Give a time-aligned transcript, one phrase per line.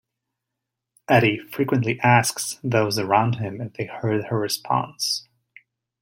[1.07, 5.27] Eddie frequently asks those around him if they heard her response.